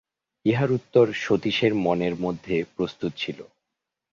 [0.45, 3.39] ইহার উত্তর সতীশের মনের মধ্যে প্রস্তুত ছিল।